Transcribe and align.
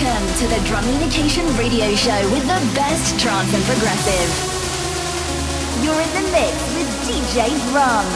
Welcome 0.00 0.28
to 0.34 0.46
the 0.46 0.60
Drummunication 0.68 1.58
Radio 1.58 1.92
Show 1.96 2.30
with 2.30 2.42
the 2.42 2.60
best 2.76 3.18
trance 3.18 3.52
and 3.52 3.64
progressive. 3.64 4.30
You're 5.82 6.00
in 6.00 6.14
the 6.14 6.22
mix 6.30 6.52
with 6.76 6.88
DJ 7.08 7.48
Drum. 7.72 8.06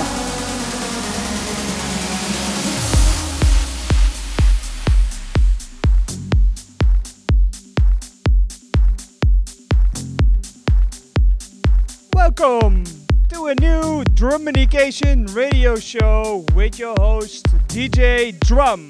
Welcome 12.15 12.85
to 13.31 13.47
a 13.47 13.55
new 13.57 14.05
Drummunication 14.15 15.35
radio 15.35 15.75
show 15.75 16.45
with 16.55 16.79
your 16.79 16.95
host 17.01 17.47
DJ 17.67 18.39
Drum 18.39 18.87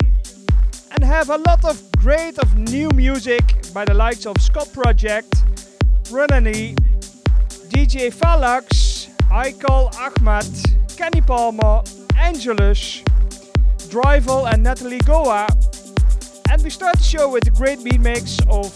have 1.04 1.30
a 1.30 1.38
lot 1.38 1.64
of 1.64 1.80
great 1.98 2.38
of 2.38 2.56
new 2.56 2.88
music 2.90 3.42
by 3.72 3.84
the 3.84 3.94
likes 3.94 4.26
of 4.26 4.40
Scott 4.40 4.70
Project, 4.72 5.30
Runani, 6.04 6.74
DJ 7.70 8.12
Falax, 8.12 9.08
Aikal 9.30 9.94
Ahmad, 9.96 10.46
Kenny 10.96 11.20
Palmer, 11.20 11.82
Angelus, 12.16 13.02
Drival 13.88 14.52
and 14.52 14.62
Natalie 14.62 14.98
Gioia. 15.00 15.46
And 16.50 16.62
we 16.62 16.70
start 16.70 16.96
the 16.98 17.04
show 17.04 17.30
with 17.30 17.46
a 17.46 17.50
great 17.50 17.82
beat 17.82 18.00
mix 18.00 18.38
of 18.48 18.66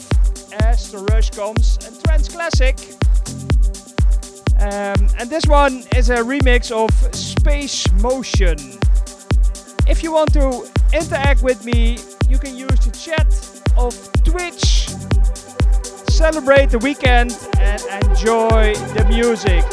As 0.61 0.91
the 0.91 0.99
Rush 1.11 1.31
Comes 1.31 1.79
and 1.87 2.03
Trance 2.05 2.29
Classic. 2.29 2.79
Um, 4.59 5.09
and 5.19 5.29
this 5.29 5.45
one 5.47 5.85
is 5.95 6.11
a 6.11 6.17
remix 6.17 6.71
of 6.73 6.91
Space 7.15 7.91
Motion. 8.01 8.59
If 9.87 10.03
you 10.03 10.13
want 10.13 10.33
to 10.33 10.69
interact 10.93 11.43
with 11.43 11.65
me, 11.65 11.99
you 12.29 12.39
can 12.39 12.57
use 12.57 12.79
the 12.81 12.91
chat 12.93 13.27
of 13.77 13.95
Twitch. 14.25 14.89
Celebrate 16.11 16.71
the 16.71 16.79
weekend 16.79 17.37
and 17.59 17.83
enjoy 18.05 18.75
the 18.95 19.05
music. 19.09 19.65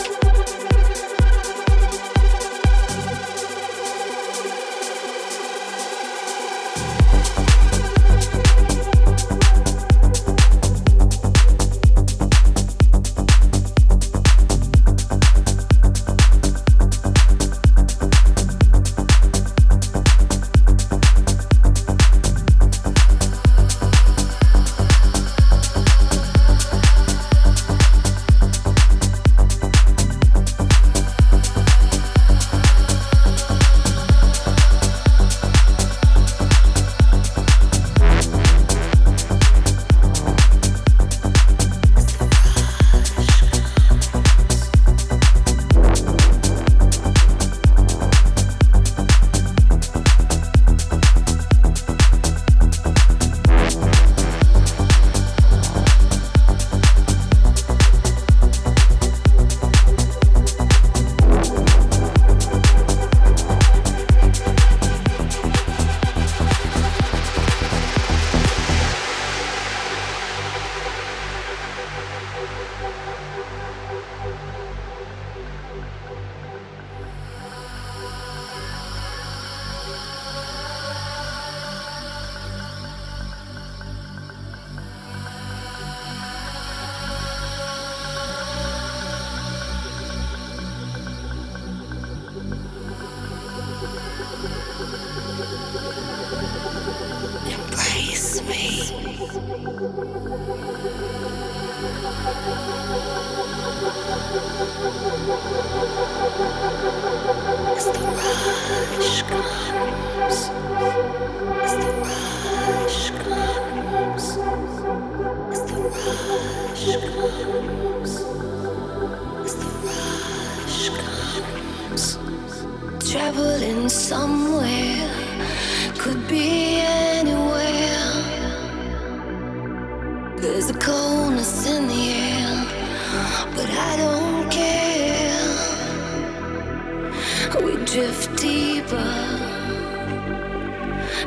deeper, 138.43 139.11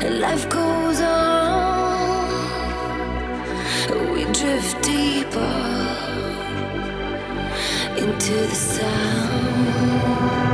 and 0.04 0.20
life 0.20 0.46
goes 0.50 1.00
on. 1.00 2.26
We 4.12 4.24
drift 4.38 4.82
deeper 4.82 5.56
into 7.96 8.34
the 8.50 8.54
sound. 8.54 10.45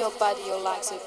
Your 0.00 0.10
body, 0.12 0.40
your 0.46 0.58
legs 0.58 0.92
a 0.92 0.99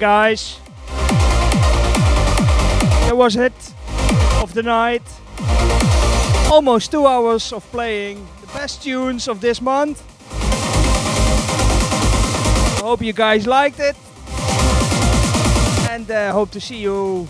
guys. 0.00 0.58
That 3.04 3.16
was 3.16 3.36
it 3.36 3.52
of 4.42 4.54
the 4.54 4.62
night. 4.62 5.02
Almost 6.50 6.90
two 6.90 7.06
hours 7.06 7.52
of 7.52 7.70
playing 7.70 8.26
the 8.40 8.46
best 8.46 8.82
tunes 8.82 9.28
of 9.28 9.42
this 9.42 9.60
month. 9.60 10.02
I 12.78 12.82
hope 12.82 13.02
you 13.02 13.12
guys 13.12 13.46
liked 13.46 13.78
it. 13.78 13.94
And 15.90 16.10
uh, 16.10 16.32
hope 16.32 16.50
to 16.52 16.60
see 16.60 16.78
you 16.78 17.28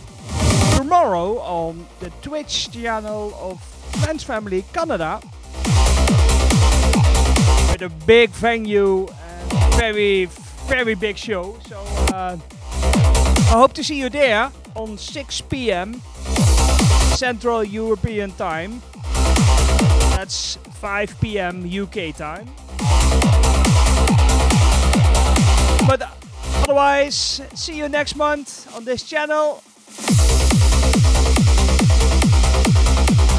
tomorrow 0.76 1.40
on 1.40 1.86
the 1.98 2.10
Twitch 2.22 2.70
channel 2.70 3.34
of 3.40 3.60
Friends 4.01 4.22
Family 4.22 4.64
Canada. 4.72 5.20
With 7.72 7.82
a 7.82 7.90
big 8.06 8.30
venue 8.30 9.09
and 9.09 9.52
very, 9.74 10.26
very 10.68 10.94
big 10.94 11.16
show. 11.16 11.59
So 11.68 11.80
uh, 12.14 12.36
I 13.51 13.55
hope 13.55 13.72
to 13.72 13.82
see 13.82 13.98
you 13.98 14.09
there 14.09 14.52
on 14.77 14.97
6 14.97 15.40
p.m. 15.40 16.01
Central 17.16 17.64
European 17.64 18.31
Time. 18.31 18.81
That's 20.14 20.55
5 20.74 21.20
p.m. 21.20 21.64
UK 21.66 22.14
time. 22.14 22.47
But 25.85 26.09
otherwise, 26.62 27.43
see 27.55 27.77
you 27.77 27.89
next 27.89 28.14
month 28.14 28.72
on 28.77 28.85
this 28.85 29.02
channel. 29.02 29.64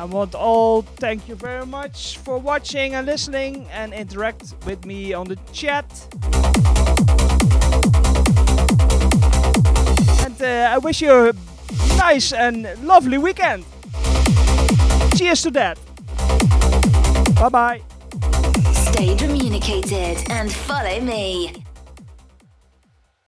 I 0.02 0.04
want 0.04 0.36
all 0.36 0.82
thank 0.82 1.30
you 1.30 1.36
very 1.36 1.66
much 1.66 2.18
for 2.18 2.38
watching 2.38 2.96
and 2.96 3.06
listening 3.08 3.66
and 3.72 3.94
interact 3.94 4.56
with 4.66 4.86
me 4.86 5.14
on 5.14 5.30
the 5.30 5.38
chat. 5.54 5.88
Uh, 10.42 10.68
I 10.72 10.78
wish 10.80 11.02
you 11.02 11.30
a 11.30 11.34
nice 11.98 12.34
and 12.34 12.68
lovely 12.84 13.18
weekend. 13.20 13.64
Cheers 15.16 15.44
to 15.44 15.52
that. 15.52 15.78
Bye 17.36 17.50
bye. 17.50 17.82
Stay 18.74 19.16
communicated 19.16 20.18
and 20.32 20.52
follow 20.52 21.00
me. 21.02 21.61